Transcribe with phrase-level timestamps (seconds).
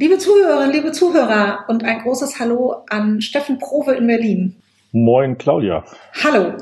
[0.00, 4.56] Liebe Zuhörerinnen, liebe Zuhörer und ein großes Hallo an Steffen Prove in Berlin.
[4.92, 5.84] Moin, Claudia.
[6.24, 6.54] Hallo.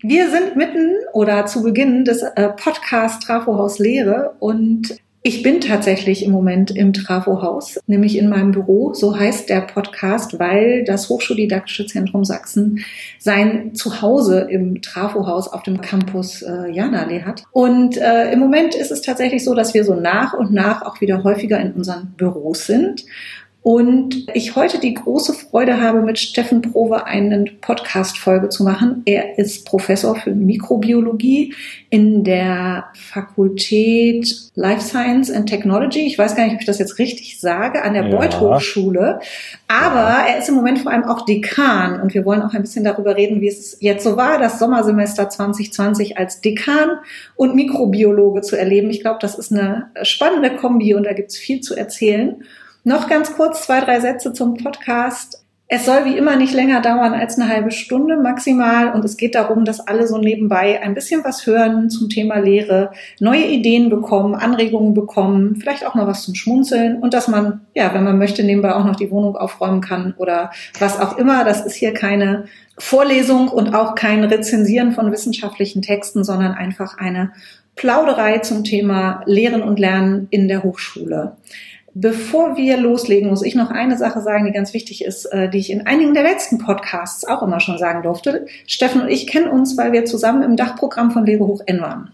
[0.00, 4.96] Wir sind mitten oder zu Beginn des äh, Podcast Trafohaus Lehre und
[5.26, 8.92] ich bin tatsächlich im Moment im Trafohaus, nämlich in meinem Büro.
[8.92, 12.84] So heißt der Podcast, weil das Hochschuldidaktische Zentrum Sachsen
[13.18, 17.44] sein Zuhause im Trafohaus auf dem Campus äh, Janallee hat.
[17.52, 21.00] Und äh, im Moment ist es tatsächlich so, dass wir so nach und nach auch
[21.00, 23.06] wieder häufiger in unseren Büros sind
[23.64, 29.00] und ich heute die große Freude habe, mit Steffen Prove eine Podcast-Folge zu machen.
[29.06, 31.54] Er ist Professor für Mikrobiologie
[31.88, 36.00] in der Fakultät Life Science and Technology.
[36.00, 38.14] Ich weiß gar nicht, ob ich das jetzt richtig sage, an der ja.
[38.14, 39.20] Beuth Hochschule.
[39.66, 40.26] Aber ja.
[40.28, 42.02] er ist im Moment vor allem auch Dekan.
[42.02, 45.30] Und wir wollen auch ein bisschen darüber reden, wie es jetzt so war, das Sommersemester
[45.30, 46.98] 2020 als Dekan
[47.34, 48.90] und Mikrobiologe zu erleben.
[48.90, 52.42] Ich glaube, das ist eine spannende Kombi und da gibt es viel zu erzählen.
[52.86, 55.42] Noch ganz kurz zwei, drei Sätze zum Podcast.
[55.68, 59.34] Es soll wie immer nicht länger dauern als eine halbe Stunde maximal und es geht
[59.34, 64.34] darum, dass alle so nebenbei ein bisschen was hören zum Thema Lehre, neue Ideen bekommen,
[64.34, 68.44] Anregungen bekommen, vielleicht auch mal was zum Schmunzeln und dass man, ja, wenn man möchte,
[68.44, 71.42] nebenbei auch noch die Wohnung aufräumen kann oder was auch immer.
[71.44, 72.44] Das ist hier keine
[72.76, 77.32] Vorlesung und auch kein Rezensieren von wissenschaftlichen Texten, sondern einfach eine
[77.76, 81.36] Plauderei zum Thema Lehren und Lernen in der Hochschule.
[81.96, 85.58] Bevor wir loslegen, muss ich noch eine Sache sagen, die ganz wichtig ist, äh, die
[85.58, 88.46] ich in einigen der letzten Podcasts auch immer schon sagen durfte.
[88.66, 92.10] Steffen und ich kennen uns, weil wir zusammen im Dachprogramm von Lebe hoch N waren.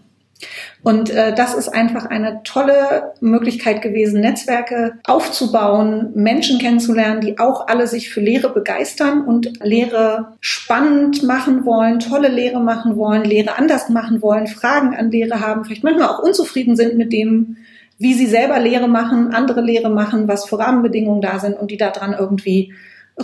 [0.83, 7.67] Und äh, das ist einfach eine tolle Möglichkeit gewesen, Netzwerke aufzubauen, Menschen kennenzulernen, die auch
[7.67, 13.57] alle sich für Lehre begeistern und Lehre spannend machen wollen, tolle Lehre machen wollen, Lehre
[13.57, 17.57] anders machen wollen, Fragen an Lehre haben, vielleicht manchmal auch unzufrieden sind mit dem,
[18.01, 21.77] wie sie selber Lehre machen, andere Lehre machen, was für Rahmenbedingungen da sind und die
[21.77, 22.73] daran irgendwie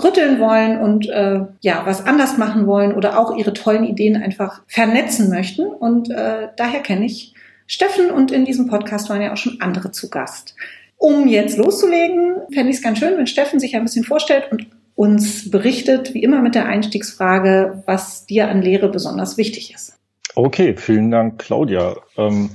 [0.03, 4.61] rütteln wollen und äh, ja was anders machen wollen oder auch ihre tollen Ideen einfach
[4.67, 5.65] vernetzen möchten.
[5.65, 7.33] Und äh, daher kenne ich
[7.65, 10.55] Steffen und in diesem Podcast waren ja auch schon andere zu Gast.
[10.97, 14.67] Um jetzt loszulegen, fände ich es ganz schön, wenn Steffen sich ein bisschen vorstellt und
[14.95, 19.97] uns berichtet, wie immer mit der Einstiegsfrage, was dir an Lehre besonders wichtig ist.
[20.35, 21.95] Okay, vielen Dank, Claudia.
[22.17, 22.49] Ähm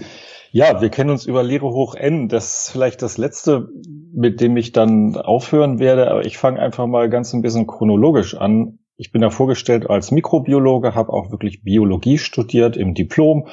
[0.52, 2.28] ja, wir kennen uns über Lehre hoch N.
[2.28, 3.68] Das ist vielleicht das letzte,
[4.12, 8.36] mit dem ich dann aufhören werde, aber ich fange einfach mal ganz ein bisschen chronologisch
[8.36, 8.78] an.
[8.98, 13.48] Ich bin da vorgestellt als Mikrobiologe, habe auch wirklich Biologie studiert im Diplom,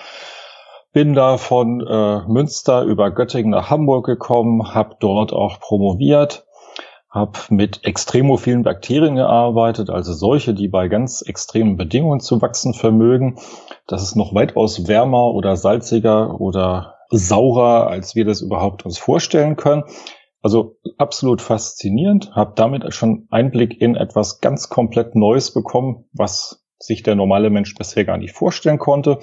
[0.91, 6.45] bin da von äh, Münster über Göttingen nach Hamburg gekommen, habe dort auch promoviert,
[7.09, 13.39] habe mit extremophilen Bakterien gearbeitet, also solche, die bei ganz extremen Bedingungen zu wachsen vermögen.
[13.89, 19.55] Das ist noch weitaus wärmer oder salziger oder saurer, als wir das überhaupt uns vorstellen
[19.55, 19.83] können.
[20.44, 27.01] Also absolut faszinierend, habe damit schon Einblick in etwas ganz komplett Neues bekommen, was sich
[27.01, 29.17] der normale Mensch bisher gar nicht vorstellen konnte.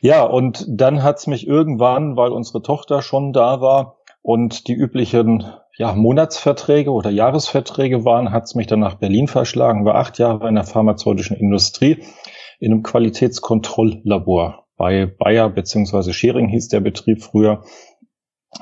[0.00, 5.44] Ja, und dann hat's mich irgendwann, weil unsere Tochter schon da war und die üblichen
[5.76, 10.54] ja, Monatsverträge oder Jahresverträge waren, hat's mich dann nach Berlin verschlagen, war acht Jahre in
[10.54, 12.04] der pharmazeutischen Industrie
[12.62, 17.64] in einem Qualitätskontrolllabor bei Bayer beziehungsweise Schering hieß der Betrieb früher.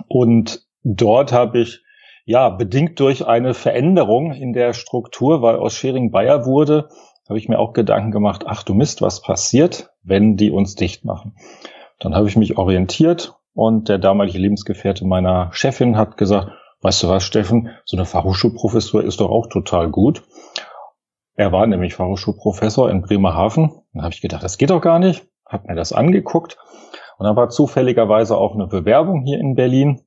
[0.08, 1.84] Und dort habe ich
[2.24, 6.88] ja bedingt durch eine Veränderung in der Struktur, weil aus Schering Bayer wurde,
[7.28, 11.04] habe ich mir auch Gedanken gemacht, ach du Mist, was passiert, wenn die uns dicht
[11.04, 11.36] machen?
[11.98, 17.08] Dann habe ich mich orientiert und der damalige Lebensgefährte meiner Chefin hat gesagt, weißt du
[17.08, 20.22] was, Steffen, so eine Fachhochschulprofessur ist doch auch total gut.
[21.34, 23.79] Er war nämlich Fachhochschulprofessor in Bremerhaven.
[23.92, 25.26] Dann habe ich gedacht, das geht doch gar nicht.
[25.46, 26.56] Hab mir das angeguckt.
[27.18, 30.00] Und dann war zufälligerweise auch eine Bewerbung hier in Berlin.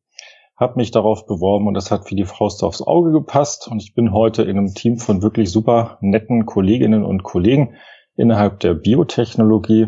[0.56, 3.68] Hab mich darauf beworben und das hat wie die Faust aufs Auge gepasst.
[3.68, 7.76] Und ich bin heute in einem Team von wirklich super netten Kolleginnen und Kollegen
[8.16, 9.88] innerhalb der Biotechnologie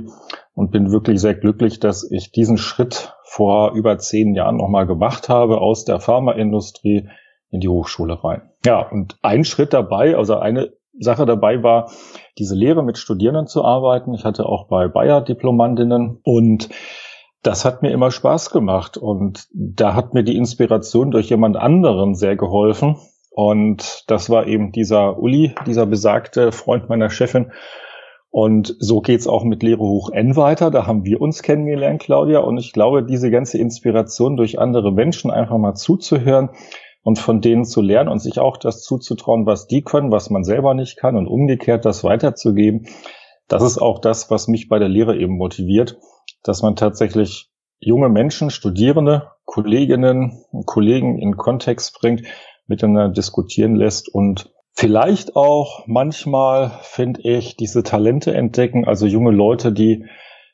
[0.54, 5.30] und bin wirklich sehr glücklich, dass ich diesen Schritt vor über zehn Jahren nochmal gemacht
[5.30, 7.10] habe aus der Pharmaindustrie
[7.52, 8.50] in die Hochschule rein.
[8.66, 11.92] Ja, und ein Schritt dabei, also eine Sache dabei war,
[12.38, 14.14] diese Lehre mit Studierenden zu arbeiten.
[14.14, 16.70] Ich hatte auch bei Bayer Diplomandinnen und
[17.44, 22.16] das hat mir immer Spaß gemacht und da hat mir die Inspiration durch jemand anderen
[22.16, 22.98] sehr geholfen.
[23.30, 27.52] Und das war eben dieser Uli, dieser besagte Freund meiner Chefin.
[28.32, 30.72] Und so geht's auch mit Lehre hoch N weiter.
[30.72, 32.40] Da haben wir uns kennengelernt, Claudia.
[32.40, 36.50] Und ich glaube, diese ganze Inspiration durch andere Menschen einfach mal zuzuhören,
[37.06, 40.44] und von denen zu lernen und sich auch das zuzutrauen, was die können, was man
[40.44, 42.88] selber nicht kann und umgekehrt das weiterzugeben.
[43.48, 46.00] Das ist auch das, was mich bei der Lehre eben motiviert,
[46.42, 52.24] dass man tatsächlich junge Menschen, Studierende, Kolleginnen und Kollegen in Kontext bringt,
[52.66, 59.72] miteinander diskutieren lässt und vielleicht auch manchmal, finde ich, diese Talente entdecken, also junge Leute,
[59.72, 60.06] die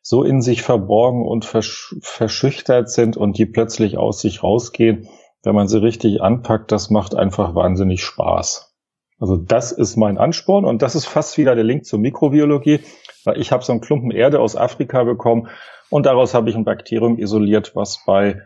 [0.01, 5.07] so in sich verborgen und versch verschüchtert sind und die plötzlich aus sich rausgehen,
[5.43, 8.75] wenn man sie richtig anpackt, das macht einfach wahnsinnig Spaß.
[9.19, 12.79] Also das ist mein Ansporn und das ist fast wieder der Link zur Mikrobiologie,
[13.23, 15.47] weil ich habe so einen Klumpen Erde aus Afrika bekommen
[15.89, 18.41] und daraus habe ich ein Bakterium isoliert, was bei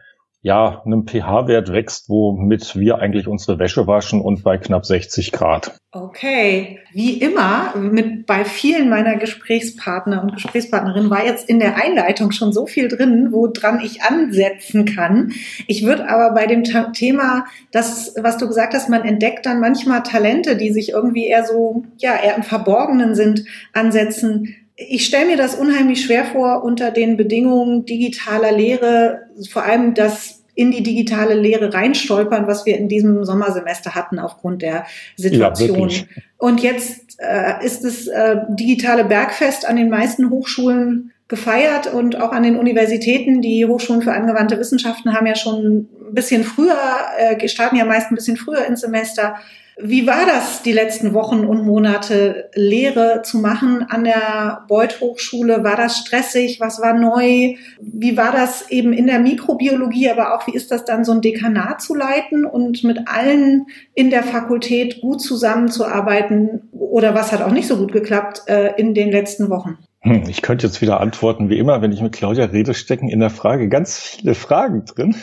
[0.45, 5.75] ja, einem pH-Wert wächst, womit wir eigentlich unsere Wäsche waschen und bei knapp 60 Grad.
[5.91, 12.29] Okay, wie immer mit bei vielen meiner Gesprächspartner und Gesprächspartnerinnen war jetzt in der Einleitung
[12.29, 15.31] schon so viel drin, woran ich ansetzen kann.
[15.65, 16.63] Ich würde aber bei dem
[16.93, 21.43] Thema, das was du gesagt hast, man entdeckt dann manchmal Talente, die sich irgendwie eher
[21.43, 26.91] so ja eher im Verborgenen sind, ansetzen ich stelle mir das unheimlich schwer vor unter
[26.91, 32.87] den Bedingungen digitaler Lehre, vor allem das in die digitale Lehre reinstolpern, was wir in
[32.87, 34.85] diesem Sommersemester hatten aufgrund der
[35.17, 35.89] Situation.
[35.89, 36.03] Ja,
[36.37, 42.31] und jetzt äh, ist das äh, digitale Bergfest an den meisten Hochschulen gefeiert und auch
[42.31, 43.41] an den Universitäten.
[43.41, 46.77] Die Hochschulen für angewandte Wissenschaften haben ja schon ein bisschen früher,
[47.17, 49.35] äh, starten ja meist ein bisschen früher ins Semester.
[49.77, 55.65] Wie war das die letzten Wochen und Monate, Lehre zu machen an der Beuth Hochschule?
[55.65, 56.61] War das stressig?
[56.61, 57.55] Was war neu?
[57.81, 61.21] Wie war das eben in der Mikrobiologie, aber auch wie ist das dann so ein
[61.21, 66.69] Dekanat zu leiten und mit allen in der Fakultät gut zusammenzuarbeiten?
[66.71, 69.77] Oder was hat auch nicht so gut geklappt äh, in den letzten Wochen?
[70.05, 73.19] Hm, ich könnte jetzt wieder antworten, wie immer, wenn ich mit Claudia rede, stecken in
[73.19, 75.15] der Frage ganz viele Fragen drin.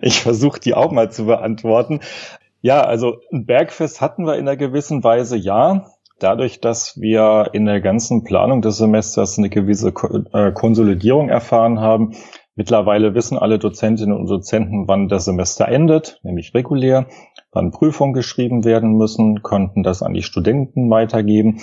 [0.00, 2.00] Ich versuche die auch mal zu beantworten.
[2.66, 5.86] Ja, also ein Bergfest hatten wir in einer gewissen Weise, ja.
[6.18, 9.92] Dadurch, dass wir in der ganzen Planung des Semesters eine gewisse
[10.32, 12.16] äh, Konsolidierung erfahren haben.
[12.56, 17.06] Mittlerweile wissen alle Dozentinnen und Dozenten, wann das Semester endet, nämlich regulär,
[17.52, 21.60] wann Prüfungen geschrieben werden müssen, konnten das an die Studenten weitergeben.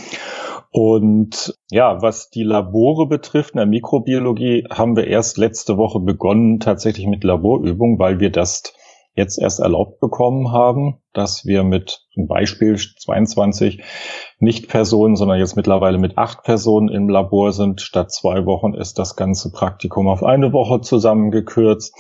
[0.71, 6.61] Und ja, was die Labore betrifft, in der Mikrobiologie haben wir erst letzte Woche begonnen,
[6.61, 8.73] tatsächlich mit Laborübungen, weil wir das
[9.15, 13.83] jetzt erst erlaubt bekommen haben, dass wir mit zum Beispiel 22
[14.39, 17.81] Nicht-Personen, sondern jetzt mittlerweile mit acht Personen im Labor sind.
[17.81, 21.95] Statt zwei Wochen ist das ganze Praktikum auf eine Woche zusammengekürzt.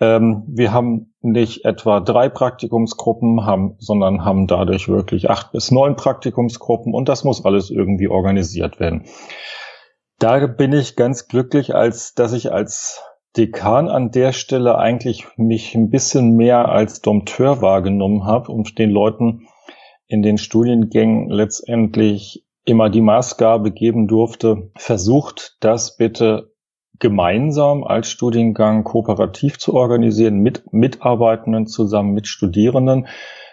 [0.00, 5.94] Ähm, wir haben nicht etwa drei Praktikumsgruppen, haben, sondern haben dadurch wirklich acht bis neun
[5.94, 9.04] Praktikumsgruppen und das muss alles irgendwie organisiert werden.
[10.18, 13.02] Da bin ich ganz glücklich, als dass ich als
[13.36, 18.90] Dekan an der Stelle eigentlich mich ein bisschen mehr als Dompteur wahrgenommen habe und den
[18.90, 19.46] Leuten
[20.08, 26.52] in den Studiengängen letztendlich immer die Maßgabe geben durfte, versucht das bitte
[26.98, 33.06] gemeinsam als Studiengang kooperativ zu organisieren, mit Mitarbeitenden zusammen, mit Studierenden,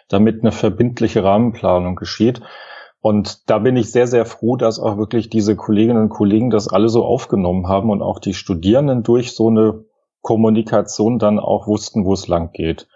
[0.09, 2.41] damit eine verbindliche Rahmenplanung geschieht.
[3.07, 6.67] Und da bin ich sehr, sehr froh, dass auch wirklich diese Kolleginnen und Kollegen das
[6.67, 9.85] alle so aufgenommen haben und auch die Studierenden durch so eine
[10.19, 12.89] Kommunikation dann auch wussten, wo es lang geht.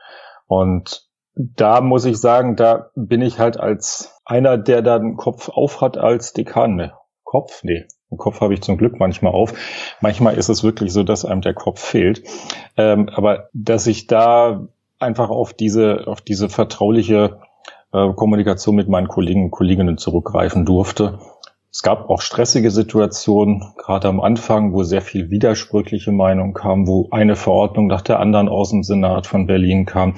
[0.47, 5.47] Und da muss ich sagen, da bin ich halt als einer, der da den Kopf
[5.47, 6.75] auf hat als Dekan.
[6.75, 6.91] Ne,
[7.23, 7.63] Kopf?
[7.63, 9.53] Nee, den Kopf habe ich zum Glück manchmal auf.
[10.01, 12.21] Manchmal ist es wirklich so, dass einem der Kopf fehlt.
[12.75, 14.67] Ähm, aber dass ich da
[14.99, 17.39] einfach auf diese, auf diese vertrauliche
[17.93, 21.19] äh, Kommunikation mit meinen Kollegen und Kolleginnen zurückgreifen durfte.
[21.71, 27.07] Es gab auch stressige Situationen, gerade am Anfang, wo sehr viel widersprüchliche Meinungen kam, wo
[27.11, 30.15] eine Verordnung nach der anderen aus dem Senat von Berlin kam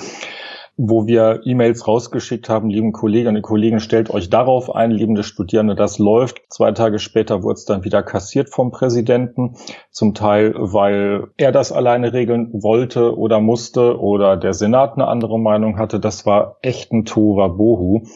[0.76, 5.76] wo wir E-Mails rausgeschickt haben, lieben Kolleginnen und Kollegen, stellt euch darauf ein, liebende Studierende,
[5.76, 6.42] das läuft.
[6.50, 9.56] Zwei Tage später wurde es dann wieder kassiert vom Präsidenten,
[9.92, 15.40] zum Teil, weil er das alleine regeln wollte oder musste oder der Senat eine andere
[15.40, 16.00] Meinung hatte.
[16.00, 18.08] Das war echt ein Bohu.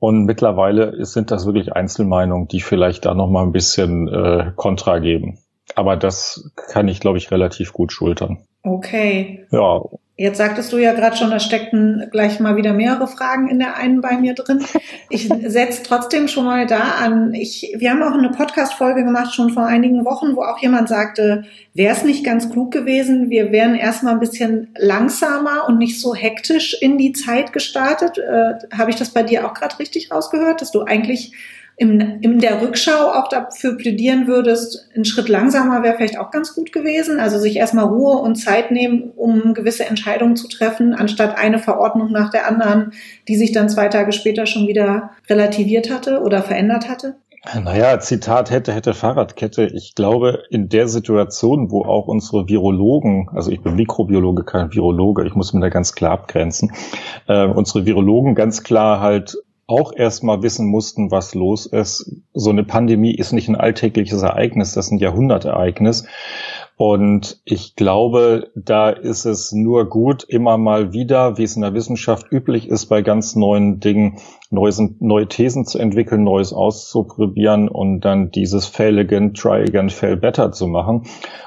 [0.00, 4.98] Und mittlerweile sind das wirklich Einzelmeinungen, die vielleicht da noch mal ein bisschen äh, Kontra
[4.98, 5.38] geben.
[5.74, 8.38] Aber das kann ich, glaube ich, relativ gut schultern.
[8.62, 9.46] Okay.
[9.50, 9.82] Ja.
[10.20, 13.76] Jetzt sagtest du ja gerade schon, da steckten gleich mal wieder mehrere Fragen in der
[13.76, 14.64] einen bei mir drin.
[15.10, 17.32] Ich setze trotzdem schon mal da an.
[17.34, 21.44] Ich, wir haben auch eine Podcast-Folge gemacht, schon vor einigen Wochen, wo auch jemand sagte,
[21.72, 26.16] wäre es nicht ganz klug gewesen, wir wären erstmal ein bisschen langsamer und nicht so
[26.16, 28.18] hektisch in die Zeit gestartet.
[28.18, 31.32] Äh, Habe ich das bei dir auch gerade richtig rausgehört, dass du eigentlich
[31.78, 36.54] im, in der Rückschau auch dafür plädieren würdest, ein Schritt langsamer wäre vielleicht auch ganz
[36.54, 37.20] gut gewesen.
[37.20, 42.10] Also sich erstmal Ruhe und Zeit nehmen, um gewisse Entscheidungen zu treffen, anstatt eine Verordnung
[42.10, 42.92] nach der anderen,
[43.28, 47.14] die sich dann zwei Tage später schon wieder relativiert hatte oder verändert hatte?
[47.62, 49.66] Naja, Zitat hätte, hätte Fahrradkette.
[49.66, 55.24] Ich glaube, in der Situation, wo auch unsere Virologen, also ich bin Mikrobiologe, kein Virologe,
[55.24, 56.72] ich muss mir da ganz klar abgrenzen,
[57.28, 62.22] äh, unsere Virologen ganz klar halt auch erstmal wissen mussten, was los ist.
[62.32, 66.06] So eine Pandemie ist nicht ein alltägliches Ereignis, das ist ein Jahrhundertereignis.
[66.78, 71.74] Und ich glaube, da ist es nur gut, immer mal wieder, wie es in der
[71.74, 74.18] Wissenschaft üblich ist, bei ganz neuen Dingen
[74.50, 80.16] neues, neue Thesen zu entwickeln, Neues auszuprobieren und dann dieses Fail again, try again, fail
[80.16, 81.02] better zu machen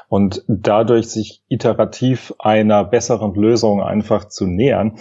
[0.09, 4.97] und dadurch sich iterativ einer besseren Lösung einfach zu nähern.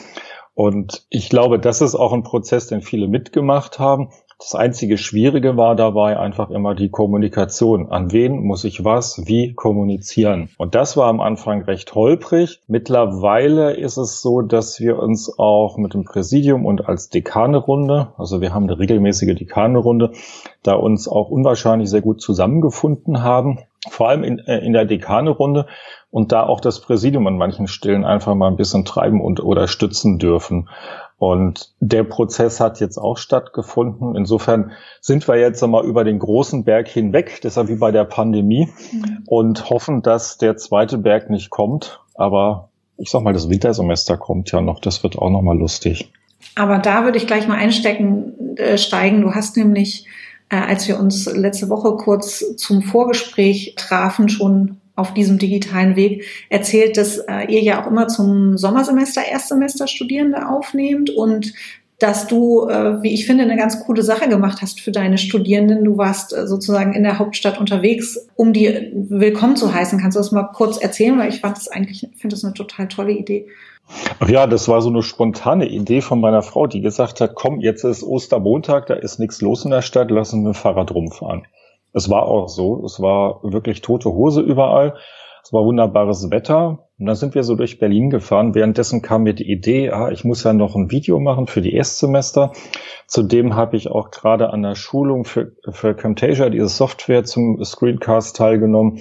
[0.54, 4.10] Und ich glaube, das ist auch ein Prozess, den viele mitgemacht haben.
[4.40, 7.90] Das einzige Schwierige war dabei einfach immer die Kommunikation.
[7.90, 10.48] An wen muss ich was, wie kommunizieren?
[10.56, 12.60] Und das war am Anfang recht holprig.
[12.66, 18.40] Mittlerweile ist es so, dass wir uns auch mit dem Präsidium und als Dekanerunde, also
[18.40, 20.12] wir haben eine regelmäßige Dekanerunde,
[20.62, 23.58] da uns auch unwahrscheinlich sehr gut zusammengefunden haben.
[23.90, 25.66] Vor allem in, äh, in der Dekanerunde
[26.10, 29.68] und da auch das Präsidium an manchen Stellen einfach mal ein bisschen treiben und oder
[29.68, 30.68] stützen dürfen.
[31.18, 34.16] Und der Prozess hat jetzt auch stattgefunden.
[34.16, 38.68] Insofern sind wir jetzt einmal über den großen Berg hinweg, deshalb wie bei der Pandemie,
[38.90, 39.24] mhm.
[39.26, 42.00] und hoffen, dass der zweite Berg nicht kommt.
[42.14, 44.80] Aber ich sag mal, das Wintersemester kommt ja noch.
[44.80, 46.10] Das wird auch noch mal lustig.
[46.54, 49.20] Aber da würde ich gleich mal einstecken, äh, steigen.
[49.20, 50.06] Du hast nämlich,
[50.48, 56.24] äh, als wir uns letzte Woche kurz zum Vorgespräch trafen, schon auf diesem digitalen Weg
[56.48, 61.54] erzählt, dass äh, ihr ja auch immer zum Sommersemester Erstsemester Studierende aufnehmt und
[62.00, 65.84] dass du, äh, wie ich finde, eine ganz coole Sache gemacht hast für deine Studierenden.
[65.84, 70.00] Du warst äh, sozusagen in der Hauptstadt unterwegs, um die willkommen zu heißen.
[70.00, 71.18] Kannst du das mal kurz erzählen?
[71.18, 73.46] Weil ich fand das eigentlich, finde das eine total tolle Idee.
[74.18, 77.60] Ach ja, das war so eine spontane Idee von meiner Frau, die gesagt hat, komm,
[77.60, 80.92] jetzt ist Ostermontag, da ist nichts los in der Stadt, lass uns mit dem Fahrrad
[80.92, 81.42] rumfahren.
[81.92, 82.84] Es war auch so.
[82.84, 84.94] Es war wirklich tote Hose überall.
[85.42, 86.86] Es war wunderbares Wetter.
[86.98, 88.54] Und dann sind wir so durch Berlin gefahren.
[88.54, 91.72] Währenddessen kam mir die Idee, ah, ich muss ja noch ein Video machen für die
[91.72, 92.52] Erstsemester.
[93.06, 98.36] Zudem habe ich auch gerade an der Schulung für, für Camtasia, diese Software zum Screencast
[98.36, 99.00] teilgenommen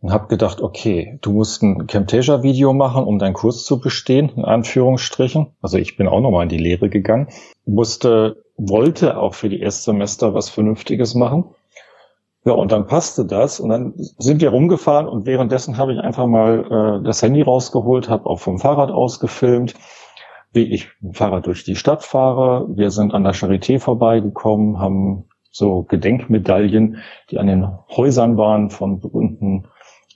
[0.00, 4.44] und habe gedacht, okay, du musst ein Camtasia-Video machen, um deinen Kurs zu bestehen, in
[4.44, 5.54] Anführungsstrichen.
[5.62, 7.28] Also ich bin auch nochmal in die Lehre gegangen,
[7.64, 11.54] musste, wollte auch für die Erstsemester was Vernünftiges machen
[12.48, 16.26] ja, und dann passte das und dann sind wir rumgefahren und währenddessen habe ich einfach
[16.26, 19.74] mal äh, das Handy rausgeholt, habe auch vom Fahrrad aus gefilmt,
[20.52, 22.66] wie ich mit dem Fahrrad durch die Stadt fahre.
[22.74, 29.00] Wir sind an der Charité vorbeigekommen, haben so Gedenkmedaillen, die an den Häusern waren, von
[29.00, 29.66] berühmten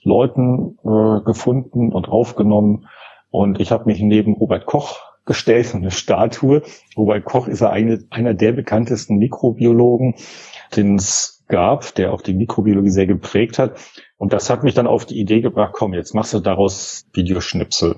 [0.01, 2.87] Leuten äh, gefunden und aufgenommen.
[3.29, 6.63] Und ich habe mich neben Robert Koch gestellt, eine Statue.
[6.97, 10.15] Robert Koch ist ja eine, einer der bekanntesten Mikrobiologen,
[10.75, 13.77] den es gab, der auch die Mikrobiologie sehr geprägt hat.
[14.17, 17.97] Und das hat mich dann auf die Idee gebracht, komm, jetzt machst du daraus Videoschnipsel.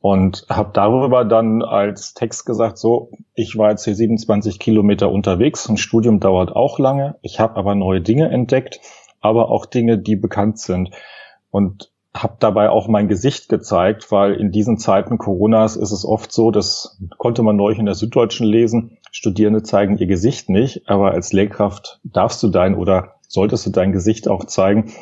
[0.00, 5.68] Und habe darüber dann als Text gesagt, so, ich war jetzt hier 27 Kilometer unterwegs,
[5.68, 8.80] ein Studium dauert auch lange, ich habe aber neue Dinge entdeckt,
[9.20, 10.90] aber auch Dinge, die bekannt sind.
[11.50, 16.32] Und habe dabei auch mein Gesicht gezeigt, weil in diesen Zeiten Coronas ist es oft
[16.32, 21.12] so, das konnte man neulich in der Süddeutschen lesen, Studierende zeigen ihr Gesicht nicht, aber
[21.12, 24.92] als Lehrkraft darfst du dein oder solltest du dein Gesicht auch zeigen.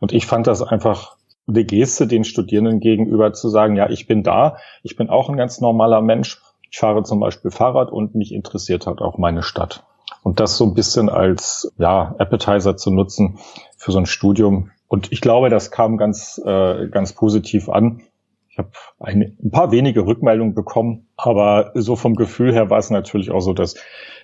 [0.00, 1.16] Und ich fand das einfach
[1.46, 5.36] eine Geste den Studierenden gegenüber zu sagen, ja, ich bin da, ich bin auch ein
[5.36, 6.40] ganz normaler Mensch,
[6.70, 9.84] ich fahre zum Beispiel Fahrrad und mich interessiert halt auch meine Stadt.
[10.22, 13.38] Und das so ein bisschen als ja, Appetizer zu nutzen
[13.76, 18.02] für so ein Studium, und ich glaube, das kam ganz, äh, ganz positiv an.
[18.48, 18.70] Ich habe
[19.00, 23.40] ein, ein paar wenige Rückmeldungen bekommen, aber so vom Gefühl her war es natürlich auch
[23.40, 23.74] so, dass,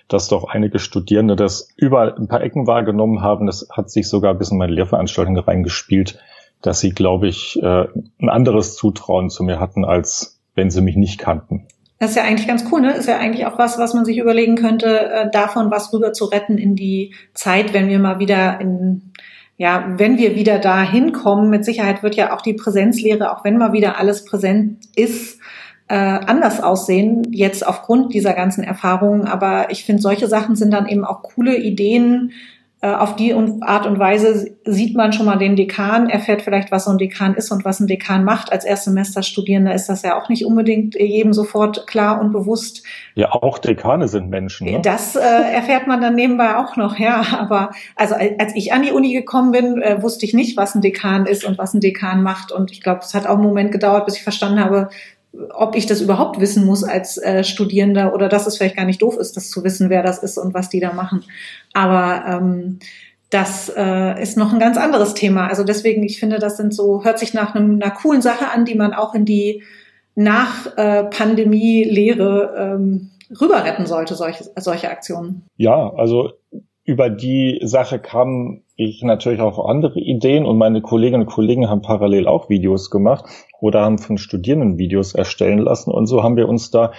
[0.07, 3.47] dass doch einige Studierende das über ein paar Ecken wahrgenommen haben.
[3.47, 6.19] Das hat sich sogar bis in meine Lehrveranstaltung reingespielt,
[6.61, 7.87] dass sie, glaube ich, äh,
[8.21, 11.67] ein anderes Zutrauen zu mir hatten, als wenn sie mich nicht kannten.
[11.99, 12.93] Das ist ja eigentlich ganz cool, ne?
[12.93, 16.23] Ist ja eigentlich auch was, was man sich überlegen könnte, äh, davon was rüber zu
[16.23, 19.11] retten in die Zeit, wenn wir mal wieder in
[19.61, 23.59] ja, wenn wir wieder da hinkommen, mit Sicherheit wird ja auch die Präsenzlehre, auch wenn
[23.59, 25.37] mal wieder alles präsent ist,
[25.87, 29.27] äh, anders aussehen, jetzt aufgrund dieser ganzen Erfahrungen.
[29.27, 32.31] Aber ich finde, solche Sachen sind dann eben auch coole Ideen,
[32.87, 36.91] auf die Art und Weise sieht man schon mal den Dekan, erfährt vielleicht, was so
[36.91, 38.51] ein Dekan ist und was ein Dekan macht.
[38.51, 42.83] Als Erstsemesterstudierender ist das ja auch nicht unbedingt jedem sofort klar und bewusst.
[43.13, 44.65] Ja, auch Dekane sind Menschen.
[44.65, 44.79] Ne?
[44.81, 47.23] Das äh, erfährt man dann nebenbei auch noch, ja.
[47.37, 50.81] Aber also als ich an die Uni gekommen bin, äh, wusste ich nicht, was ein
[50.81, 52.51] Dekan ist und was ein Dekan macht.
[52.51, 54.89] Und ich glaube, es hat auch einen Moment gedauert, bis ich verstanden habe,
[55.53, 59.01] ob ich das überhaupt wissen muss als äh, Studierender oder dass es vielleicht gar nicht
[59.01, 61.23] doof ist, das zu wissen, wer das ist und was die da machen.
[61.73, 62.79] Aber ähm,
[63.29, 65.47] das äh, ist noch ein ganz anderes Thema.
[65.47, 68.65] Also deswegen, ich finde, das sind so, hört sich nach einem, einer coolen Sache an,
[68.65, 69.63] die man auch in die
[70.15, 75.45] nach äh, Pandemie-Lehre ähm, rüber retten sollte, solche, solche Aktionen.
[75.55, 76.31] Ja, also
[76.83, 81.81] über die Sache kamen ich natürlich auch andere Ideen und meine Kolleginnen und Kollegen haben
[81.81, 83.25] parallel auch Videos gemacht
[83.59, 86.91] oder haben von Studierenden Videos erstellen lassen und so haben wir uns da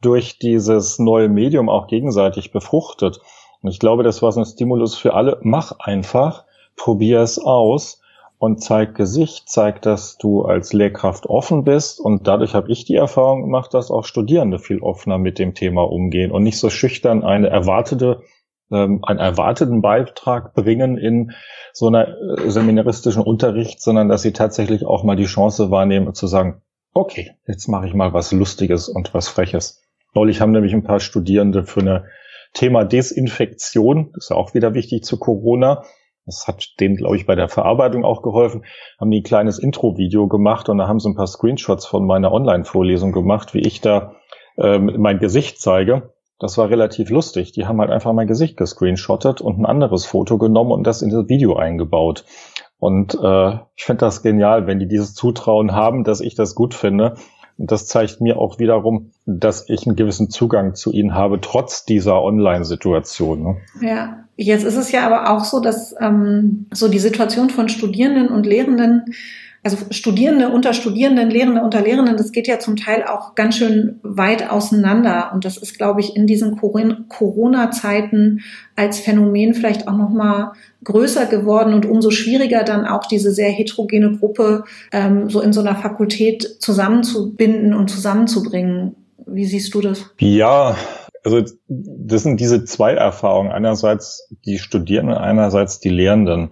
[0.00, 3.20] durch dieses neue Medium auch gegenseitig befruchtet.
[3.62, 5.38] Und ich glaube, das war so ein Stimulus für alle.
[5.42, 6.44] Mach einfach,
[6.76, 8.00] probier es aus
[8.38, 12.00] und zeig Gesicht, zeig, dass du als Lehrkraft offen bist.
[12.00, 15.82] Und dadurch habe ich die Erfahrung gemacht, dass auch Studierende viel offener mit dem Thema
[15.82, 18.22] umgehen und nicht so schüchtern eine erwartete
[18.70, 21.32] ähm, einen erwarteten Beitrag bringen in
[21.72, 26.26] so einer äh, seminaristischen Unterricht, sondern dass sie tatsächlich auch mal die Chance wahrnehmen zu
[26.26, 26.62] sagen,
[26.92, 29.82] okay, jetzt mache ich mal was Lustiges und was Freches.
[30.14, 32.04] Neulich haben nämlich ein paar Studierende für eine
[32.52, 35.84] Thema Desinfektion, das ist ja auch wieder wichtig zu Corona,
[36.26, 38.64] das hat denen, glaube ich, bei der Verarbeitung auch geholfen,
[39.00, 42.32] haben die ein kleines Intro-Video gemacht und da haben sie ein paar Screenshots von meiner
[42.32, 44.16] Online-Vorlesung gemacht, wie ich da
[44.58, 46.12] ähm, mein Gesicht zeige.
[46.40, 47.52] Das war relativ lustig.
[47.52, 51.10] Die haben halt einfach mein Gesicht gescreenshottet und ein anderes Foto genommen und das in
[51.10, 52.24] das Video eingebaut.
[52.78, 56.74] Und äh, ich finde das genial, wenn die dieses Zutrauen haben, dass ich das gut
[56.74, 57.14] finde.
[57.58, 61.84] Und das zeigt mir auch wiederum, dass ich einen gewissen Zugang zu ihnen habe, trotz
[61.84, 63.42] dieser Online-Situation.
[63.42, 63.56] Ne?
[63.82, 68.28] Ja, jetzt ist es ja aber auch so, dass ähm, so die Situation von Studierenden
[68.28, 69.12] und Lehrenden
[69.62, 74.00] also Studierende unter Studierenden, Lehrende unter Lehrenden, das geht ja zum Teil auch ganz schön
[74.02, 75.32] weit auseinander.
[75.34, 78.40] Und das ist, glaube ich, in diesen Corona-Zeiten
[78.74, 80.52] als Phänomen vielleicht auch nochmal
[80.84, 85.60] größer geworden und umso schwieriger dann auch diese sehr heterogene Gruppe ähm, so in so
[85.60, 88.96] einer Fakultät zusammenzubinden und zusammenzubringen.
[89.26, 90.06] Wie siehst du das?
[90.18, 90.74] Ja,
[91.22, 93.52] also das sind diese zwei Erfahrungen.
[93.52, 96.50] Einerseits die Studierenden, einerseits die Lehrenden.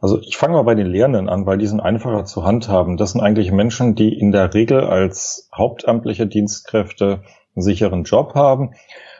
[0.00, 2.96] Also ich fange mal bei den Lehrenden an, weil die sind einfacher zu handhaben.
[2.96, 7.22] Das sind eigentlich Menschen, die in der Regel als hauptamtliche Dienstkräfte
[7.56, 8.74] einen sicheren Job haben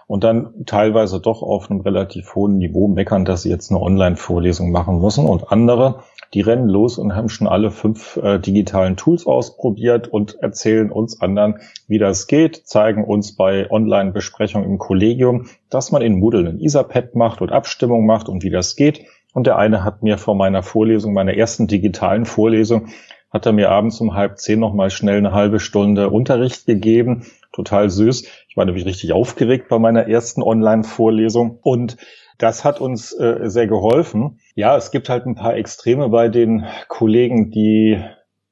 [0.08, 4.70] und dann teilweise doch auf einem relativ hohen Niveau meckern, dass sie jetzt eine Online-Vorlesung
[4.70, 5.26] machen müssen.
[5.26, 10.36] Und andere, die rennen los und haben schon alle fünf äh, digitalen Tools ausprobiert und
[10.40, 16.18] erzählen uns anderen, wie das geht, zeigen uns bei Online-Besprechungen im Kollegium, dass man in
[16.18, 19.04] Moodle ein Etherpad macht und Abstimmung macht und wie das geht.
[19.38, 22.88] Und der eine hat mir vor meiner Vorlesung, meiner ersten digitalen Vorlesung,
[23.30, 27.24] hat er mir abends um halb zehn noch mal schnell eine halbe Stunde Unterricht gegeben.
[27.52, 28.26] Total süß.
[28.48, 31.60] Ich war nämlich richtig aufgeregt bei meiner ersten Online-Vorlesung.
[31.62, 31.98] Und
[32.38, 34.40] das hat uns äh, sehr geholfen.
[34.56, 38.02] Ja, es gibt halt ein paar Extreme bei den Kollegen, die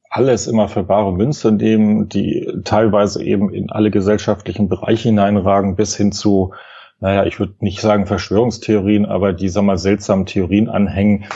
[0.09, 5.97] alles immer für bare Münze nehmen, die teilweise eben in alle gesellschaftlichen Bereiche hineinragen, bis
[5.97, 6.53] hin zu
[6.99, 11.27] naja, ich würde nicht sagen Verschwörungstheorien, aber die, sag mal, seltsamen Theorien anhängen,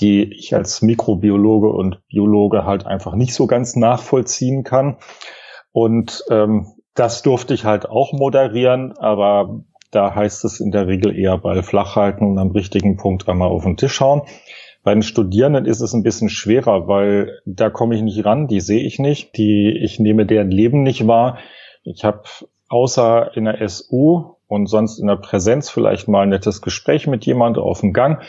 [0.00, 4.96] die ich als Mikrobiologe und Biologe halt einfach nicht so ganz nachvollziehen kann.
[5.72, 11.16] Und ähm, das durfte ich halt auch moderieren, aber da heißt es in der Regel
[11.16, 14.22] eher Ball flach halten und am richtigen Punkt einmal auf den Tisch schauen.
[14.82, 18.60] Bei den Studierenden ist es ein bisschen schwerer, weil da komme ich nicht ran, die
[18.60, 21.38] sehe ich nicht, die ich nehme deren Leben nicht wahr.
[21.82, 22.22] Ich habe
[22.68, 27.24] außer in der SU und sonst in der Präsenz vielleicht mal ein nettes Gespräch mit
[27.24, 28.20] jemand auf dem Gang.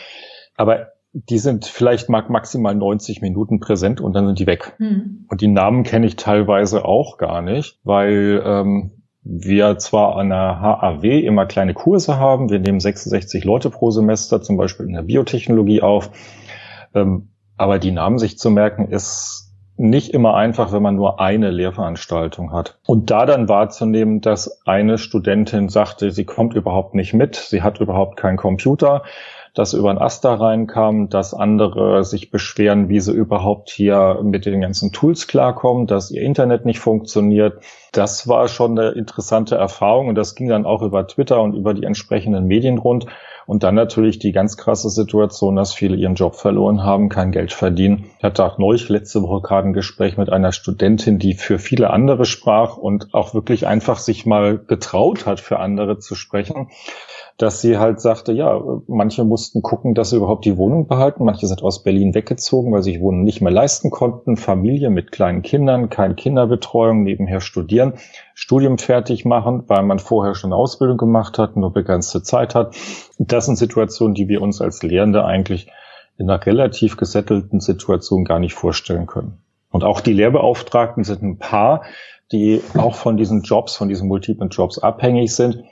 [0.56, 4.76] Aber die sind vielleicht maximal 90 Minuten präsent und dann sind die weg.
[4.78, 5.26] Mhm.
[5.28, 10.60] Und die Namen kenne ich teilweise auch gar nicht, weil ähm, wir zwar an der
[10.60, 15.02] HAW immer kleine Kurse haben, wir nehmen 66 Leute pro Semester zum Beispiel in der
[15.02, 16.10] Biotechnologie auf,
[16.94, 19.41] ähm, aber die Namen sich zu merken ist
[19.76, 22.78] nicht immer einfach, wenn man nur eine Lehrveranstaltung hat.
[22.86, 27.80] Und da dann wahrzunehmen, dass eine Studentin sagte, sie kommt überhaupt nicht mit, sie hat
[27.80, 29.02] überhaupt keinen Computer,
[29.54, 34.62] dass über ein Asta reinkam, dass andere sich beschweren, wie sie überhaupt hier mit den
[34.62, 37.62] ganzen Tools klarkommen, dass ihr Internet nicht funktioniert.
[37.92, 41.74] Das war schon eine interessante Erfahrung und das ging dann auch über Twitter und über
[41.74, 43.06] die entsprechenden Medien rund.
[43.46, 47.52] Und dann natürlich die ganz krasse Situation, dass viele ihren Job verloren haben, kein Geld
[47.52, 48.06] verdienen.
[48.18, 51.90] Ich hatte auch neulich letzte Woche gerade ein Gespräch mit einer Studentin, die für viele
[51.90, 56.68] andere sprach und auch wirklich einfach sich mal getraut hat, für andere zu sprechen
[57.38, 61.46] dass sie halt sagte, ja, manche mussten gucken, dass sie überhaupt die Wohnung behalten, manche
[61.46, 65.42] sind aus Berlin weggezogen, weil sie sich Wohnen nicht mehr leisten konnten, Familie mit kleinen
[65.42, 67.94] Kindern, keine Kinderbetreuung, nebenher studieren,
[68.34, 72.76] Studium fertig machen, weil man vorher schon Ausbildung gemacht hat, nur begrenzte Zeit hat.
[73.18, 75.68] Das sind Situationen, die wir uns als Lehrende eigentlich
[76.18, 79.38] in einer relativ gesettelten Situation gar nicht vorstellen können.
[79.70, 81.82] Und auch die Lehrbeauftragten sind ein paar,
[82.30, 85.64] die auch von diesen Jobs, von diesen multiplen Jobs abhängig sind.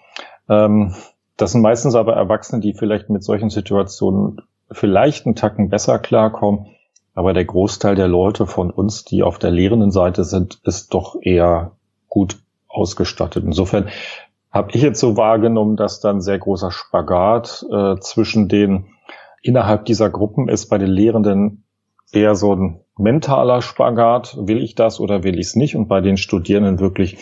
[0.48, 0.94] Ähm,
[1.40, 6.66] das sind meistens aber Erwachsene, die vielleicht mit solchen Situationen vielleicht einen Tacken besser klarkommen.
[7.14, 11.16] Aber der Großteil der Leute von uns, die auf der lehrenden Seite sind, ist doch
[11.20, 11.72] eher
[12.08, 13.44] gut ausgestattet.
[13.44, 13.88] Insofern
[14.50, 18.86] habe ich jetzt so wahrgenommen, dass dann sehr großer Spagat äh, zwischen den
[19.42, 21.64] innerhalb dieser Gruppen ist bei den Lehrenden
[22.12, 25.74] eher so ein mentaler Spagat, will ich das oder will ich es nicht?
[25.74, 27.16] Und bei den Studierenden wirklich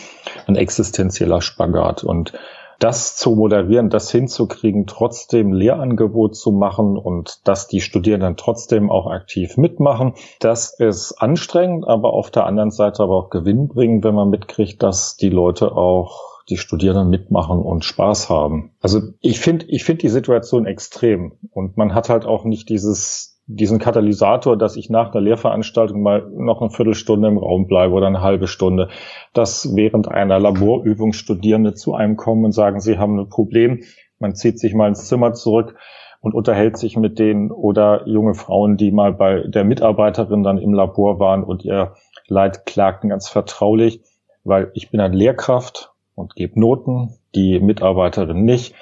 [0.45, 2.03] ein existenzieller Spagat.
[2.03, 2.33] Und
[2.79, 9.07] das zu moderieren, das hinzukriegen, trotzdem Lehrangebot zu machen und dass die Studierenden trotzdem auch
[9.07, 14.29] aktiv mitmachen, das ist anstrengend, aber auf der anderen Seite aber auch gewinnbringend, wenn man
[14.29, 18.71] mitkriegt, dass die Leute auch die Studierenden mitmachen und Spaß haben.
[18.81, 23.38] Also ich finde, ich finde die Situation extrem und man hat halt auch nicht dieses
[23.51, 28.05] diesen Katalysator, dass ich nach der Lehrveranstaltung mal noch eine Viertelstunde im Raum bleibe oder
[28.05, 28.89] eine halbe Stunde,
[29.33, 33.81] dass während einer Laborübung Studierende zu einem kommen und sagen, sie haben ein Problem,
[34.19, 35.75] man zieht sich mal ins Zimmer zurück
[36.21, 40.73] und unterhält sich mit denen oder junge Frauen, die mal bei der Mitarbeiterin dann im
[40.73, 41.95] Labor waren und ihr
[42.27, 44.01] Leid klagten ganz vertraulich,
[44.43, 48.75] weil ich bin eine Lehrkraft und gebe Noten, die Mitarbeiterin nicht.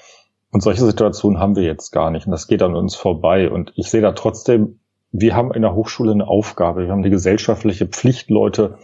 [0.52, 2.26] Und solche Situationen haben wir jetzt gar nicht.
[2.26, 3.50] Und das geht an uns vorbei.
[3.50, 4.80] Und ich sehe da trotzdem,
[5.12, 6.84] wir haben in der Hochschule eine Aufgabe.
[6.84, 8.78] Wir haben die gesellschaftliche Pflicht, Leute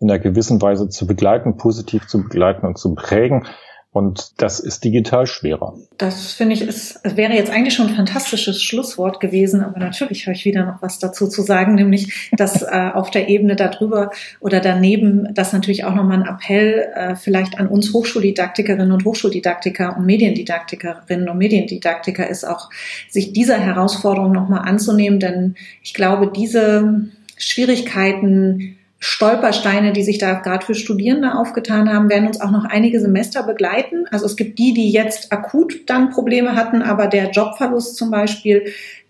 [0.00, 3.46] in einer gewissen Weise zu begleiten, positiv zu begleiten und zu prägen.
[3.92, 5.74] Und das ist digital schwerer.
[5.98, 10.34] Das finde ich, ist, wäre jetzt eigentlich schon ein fantastisches Schlusswort gewesen, aber natürlich habe
[10.34, 14.60] ich wieder noch was dazu zu sagen, nämlich, dass äh, auf der Ebene darüber oder
[14.60, 20.06] daneben, dass natürlich auch nochmal ein Appell äh, vielleicht an uns Hochschuldidaktikerinnen und Hochschuldidaktiker und
[20.06, 22.70] Mediendidaktikerinnen und Mediendidaktiker ist, auch
[23.10, 30.64] sich dieser Herausforderung nochmal anzunehmen, denn ich glaube, diese Schwierigkeiten, Stolpersteine, die sich da gerade
[30.64, 34.04] für Studierende aufgetan haben, werden uns auch noch einige Semester begleiten.
[34.12, 38.66] Also es gibt die, die jetzt akut dann Probleme hatten, aber der Jobverlust zum Beispiel,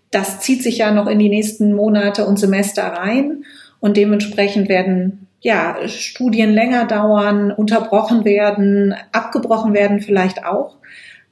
[0.09, 3.43] das zieht sich ja noch in die nächsten Monate und Semester rein
[3.79, 10.77] und dementsprechend werden ja Studien länger dauern, unterbrochen werden, abgebrochen werden vielleicht auch.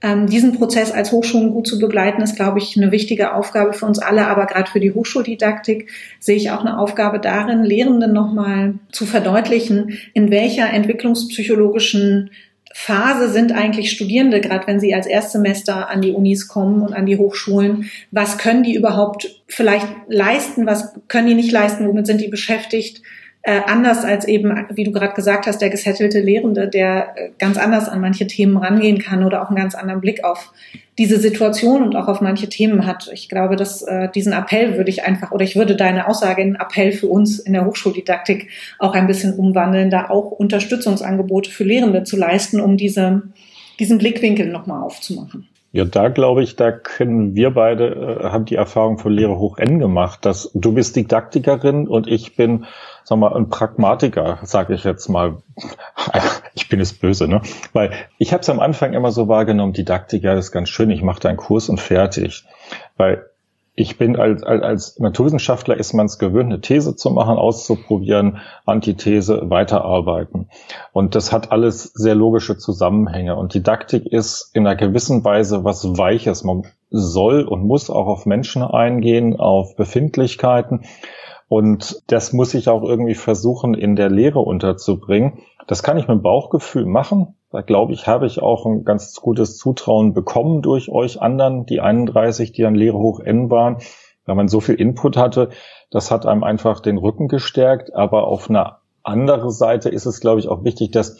[0.03, 3.85] Ähm, diesen Prozess als Hochschulen gut zu begleiten, ist, glaube ich, eine wichtige Aufgabe für
[3.85, 4.27] uns alle.
[4.27, 9.99] Aber gerade für die Hochschuldidaktik sehe ich auch eine Aufgabe darin, Lehrenden nochmal zu verdeutlichen,
[10.13, 12.31] in welcher entwicklungspsychologischen
[12.73, 17.05] Phase sind eigentlich Studierende, gerade wenn sie als Erstsemester an die Unis kommen und an
[17.05, 17.89] die Hochschulen?
[18.11, 20.65] Was können die überhaupt vielleicht leisten?
[20.65, 21.87] Was können die nicht leisten?
[21.87, 23.01] Womit sind die beschäftigt?
[23.43, 27.57] Äh, anders als eben, wie du gerade gesagt hast, der gesettelte Lehrende, der äh, ganz
[27.57, 30.53] anders an manche Themen rangehen kann oder auch einen ganz anderen Blick auf
[30.99, 33.09] diese Situation und auch auf manche Themen hat.
[33.11, 36.53] Ich glaube, dass äh, diesen Appell würde ich einfach, oder ich würde deine Aussage in
[36.53, 42.03] Appell für uns in der Hochschuldidaktik auch ein bisschen umwandeln, da auch Unterstützungsangebote für Lehrende
[42.03, 43.23] zu leisten, um diese,
[43.79, 45.47] diesen Blickwinkel nochmal aufzumachen.
[45.73, 49.57] Ja, da glaube ich, da können wir beide, äh, haben die Erfahrung von Lehre hoch
[49.57, 52.65] N gemacht, dass du bist Didaktikerin und ich bin,
[53.03, 55.37] sag mal, ein Pragmatiker, sage ich jetzt mal.
[56.53, 57.41] Ich bin es böse, ne?
[57.71, 61.21] Weil ich habe es am Anfang immer so wahrgenommen, Didaktiker ist ganz schön, ich mache
[61.21, 62.43] da einen Kurs und fertig.
[62.97, 63.25] Weil
[63.73, 68.39] ich bin als, als, als Naturwissenschaftler ist man es gewöhnt, eine These zu machen, auszuprobieren,
[68.65, 70.49] Antithese, weiterarbeiten.
[70.91, 73.35] Und das hat alles sehr logische Zusammenhänge.
[73.35, 76.43] Und Didaktik ist in einer gewissen Weise was Weiches.
[76.43, 80.81] Man soll und muss auch auf Menschen eingehen, auf Befindlichkeiten.
[81.51, 85.39] Und das muss ich auch irgendwie versuchen, in der Lehre unterzubringen.
[85.67, 87.35] Das kann ich mit Bauchgefühl machen.
[87.51, 91.81] Da glaube ich, habe ich auch ein ganz gutes Zutrauen bekommen durch euch anderen, die
[91.81, 93.79] 31, die an Lehre hoch N waren,
[94.25, 95.49] weil man so viel Input hatte.
[95.89, 97.93] Das hat einem einfach den Rücken gestärkt.
[97.93, 101.17] Aber auf einer anderen Seite ist es, glaube ich, auch wichtig, dass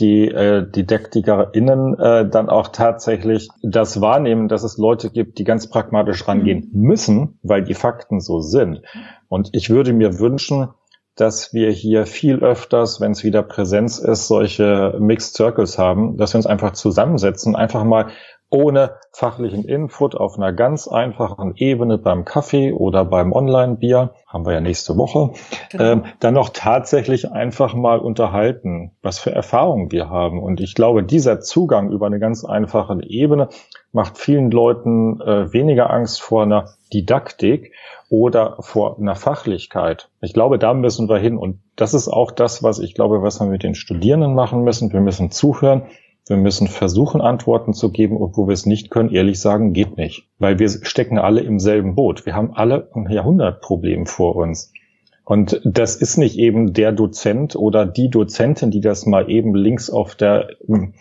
[0.00, 5.68] die äh, DidaktikerInnen äh, dann auch tatsächlich das wahrnehmen, dass es Leute gibt, die ganz
[5.68, 6.80] pragmatisch rangehen mhm.
[6.82, 8.82] müssen, weil die Fakten so sind.
[9.28, 10.68] Und ich würde mir wünschen,
[11.16, 16.32] dass wir hier viel öfters, wenn es wieder Präsenz ist, solche Mixed Circles haben, dass
[16.32, 18.06] wir uns einfach zusammensetzen, einfach mal
[18.50, 24.52] ohne fachlichen Input auf einer ganz einfachen Ebene beim Kaffee oder beim Online-Bier, haben wir
[24.52, 25.30] ja nächste Woche,
[25.70, 25.84] genau.
[25.84, 30.42] ähm, dann noch tatsächlich einfach mal unterhalten, was für Erfahrungen wir haben.
[30.42, 33.48] Und ich glaube, dieser Zugang über eine ganz einfache Ebene
[33.92, 37.72] macht vielen Leuten äh, weniger Angst vor einer Didaktik
[38.08, 40.10] oder vor einer Fachlichkeit.
[40.20, 41.36] Ich glaube, da müssen wir hin.
[41.36, 44.92] Und das ist auch das, was ich glaube, was wir mit den Studierenden machen müssen.
[44.92, 45.82] Wir müssen zuhören.
[46.30, 50.28] Wir müssen versuchen, Antworten zu geben, wo wir es nicht können, ehrlich sagen, geht nicht.
[50.38, 52.24] Weil wir stecken alle im selben Boot.
[52.24, 54.72] Wir haben alle ein Jahrhundertproblem vor uns.
[55.24, 59.90] Und das ist nicht eben der Dozent oder die Dozentin, die das mal eben links
[59.90, 60.94] auf der hm,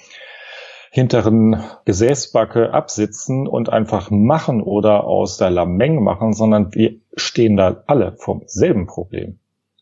[0.89, 7.83] hinteren Gesäßbacke absitzen und einfach machen oder aus der Lameng machen, sondern wir stehen da
[7.85, 9.37] alle vom selben Problem.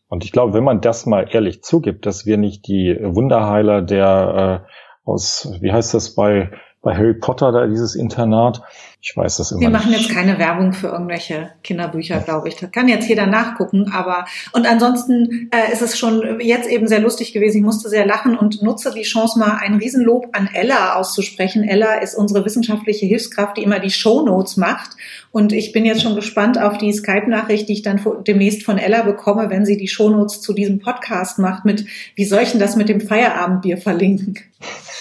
[0.08, 4.66] Und ich glaube, wenn man das mal ehrlich zugibt, dass wir nicht die Wunderheiler der
[4.66, 4.70] äh,
[5.08, 8.62] aus, wie heißt das bei bei Harry Potter da dieses Internat.
[9.00, 9.60] Ich weiß das immer.
[9.60, 10.02] Wir machen nicht.
[10.02, 12.56] jetzt keine Werbung für irgendwelche Kinderbücher, glaube ich.
[12.56, 17.00] Das kann jetzt jeder nachgucken, aber und ansonsten äh, ist es schon jetzt eben sehr
[17.00, 17.58] lustig gewesen.
[17.58, 21.64] Ich musste sehr lachen und nutze die Chance mal ein Riesenlob an Ella auszusprechen.
[21.64, 24.90] Ella ist unsere wissenschaftliche Hilfskraft, die immer die Shownotes macht
[25.30, 29.02] und ich bin jetzt schon gespannt auf die Skype-Nachricht, die ich dann demnächst von Ella
[29.02, 32.76] bekomme, wenn sie die Shownotes zu diesem Podcast macht mit, wie soll ich denn das
[32.76, 34.38] mit dem Feierabendbier verlinken?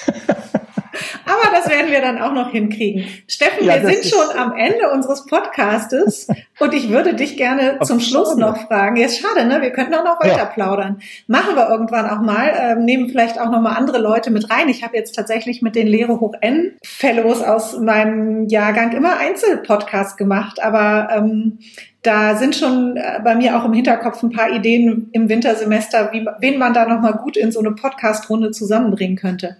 [1.25, 3.05] Aber das werden wir dann auch noch hinkriegen.
[3.27, 6.27] Steffen, ja, wir sind schon am Ende unseres Podcastes
[6.59, 8.95] und ich würde dich gerne zum Schluss noch fragen.
[8.95, 9.61] Jetzt schade, ne?
[9.61, 10.45] Wir könnten auch noch weiter ja.
[10.45, 11.01] plaudern.
[11.27, 12.53] Machen wir irgendwann auch mal.
[12.57, 14.69] Ähm, nehmen vielleicht auch noch mal andere Leute mit rein.
[14.69, 20.17] Ich habe jetzt tatsächlich mit den Lehre hoch N Fellows aus meinem Jahrgang immer Einzelpodcasts
[20.17, 21.59] gemacht, aber ähm,
[22.03, 26.25] da sind schon äh, bei mir auch im Hinterkopf ein paar Ideen im Wintersemester, wie,
[26.39, 29.57] wen man da noch mal gut in so eine Podcast-Runde zusammenbringen könnte.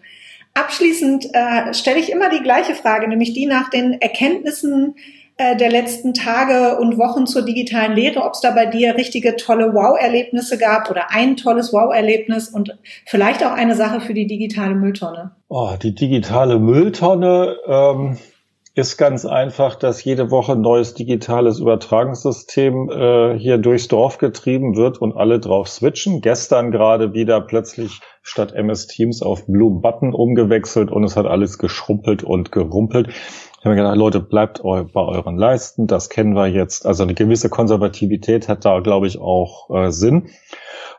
[0.58, 4.96] Abschließend äh, stelle ich immer die gleiche Frage, nämlich die nach den Erkenntnissen
[5.38, 9.36] äh, der letzten Tage und Wochen zur digitalen Lehre, ob es da bei dir richtige
[9.36, 14.74] tolle Wow-Erlebnisse gab oder ein tolles Wow-Erlebnis und vielleicht auch eine Sache für die digitale
[14.74, 15.36] Mülltonne.
[15.48, 17.58] Oh, die digitale Mülltonne.
[17.68, 18.18] Ähm
[18.78, 24.76] ist ganz einfach, dass jede Woche ein neues digitales Übertragungssystem äh, hier durchs Dorf getrieben
[24.76, 26.22] wird und alle drauf switchen.
[26.22, 31.58] Gestern gerade wieder plötzlich statt MS Teams auf Blue Button umgewechselt und es hat alles
[31.58, 33.08] geschrumpelt und gerumpelt.
[33.08, 36.86] Ich habe mir gedacht, Leute, bleibt bei euren Leisten, das kennen wir jetzt.
[36.86, 40.30] Also eine gewisse Konservativität hat da, glaube ich, auch äh, Sinn.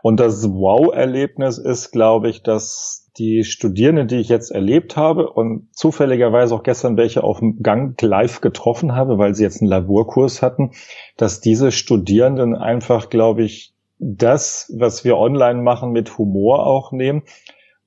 [0.03, 5.69] Und das Wow-Erlebnis ist, glaube ich, dass die Studierenden, die ich jetzt erlebt habe und
[5.75, 10.43] zufälligerweise auch gestern welche auf dem Gang live getroffen habe, weil sie jetzt einen Laborkurs
[10.43, 10.73] hatten,
[11.17, 17.23] dass diese Studierenden einfach, glaube ich, das, was wir online machen, mit Humor auch nehmen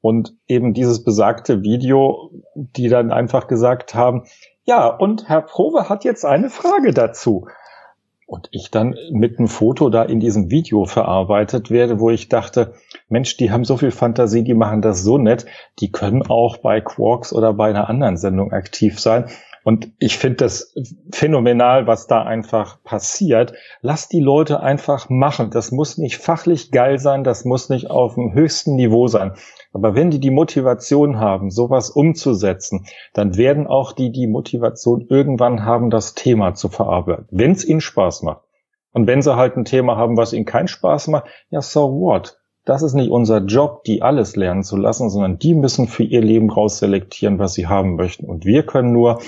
[0.02, 4.24] und eben dieses besagte Video, die dann einfach gesagt haben,
[4.64, 7.48] ja, und Herr Prove hat jetzt eine Frage dazu.
[8.32, 12.76] Und ich dann mit einem Foto da in diesem Video verarbeitet werde, wo ich dachte,
[13.10, 15.46] Mensch, die haben so viel Fantasie, die machen das so nett,
[15.80, 19.26] die können auch bei Quarks oder bei einer anderen Sendung aktiv sein.
[19.64, 20.74] Und ich finde das
[21.12, 23.54] phänomenal, was da einfach passiert.
[23.82, 25.52] Lass die Leute einfach machen.
[25.52, 29.34] Das muss nicht fachlich geil sein, das muss nicht auf dem höchsten Niveau sein.
[29.74, 35.64] Aber wenn die die Motivation haben, sowas umzusetzen, dann werden auch die die Motivation irgendwann
[35.64, 38.42] haben, das Thema zu verarbeiten, wenn es ihnen Spaß macht.
[38.94, 42.38] Und wenn sie halt ein Thema haben, was ihnen keinen Spaß macht, ja, so what?
[42.66, 46.22] Das ist nicht unser Job, die alles lernen zu lassen, sondern die müssen für ihr
[46.22, 48.26] Leben rausselektieren, was sie haben möchten.
[48.26, 49.20] Und wir können nur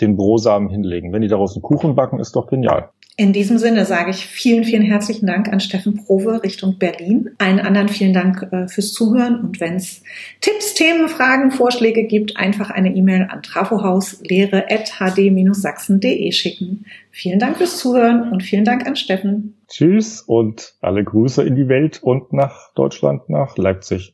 [0.00, 1.12] den Brosamen hinlegen.
[1.12, 2.90] Wenn die daraus einen Kuchen backen, ist doch genial.
[3.18, 7.28] In diesem Sinne sage ich vielen, vielen herzlichen Dank an Steffen Prove Richtung Berlin.
[7.36, 9.42] Allen anderen vielen Dank äh, fürs Zuhören.
[9.42, 10.02] Und wenn es
[10.40, 16.86] Tipps, Themen, Fragen, Vorschläge gibt, einfach eine E-Mail an trafohauslehre.hd-sachsen.de schicken.
[17.10, 19.58] Vielen Dank fürs Zuhören und vielen Dank an Steffen.
[19.68, 24.10] Tschüss und alle Grüße in die Welt und nach Deutschland, nach Leipzig.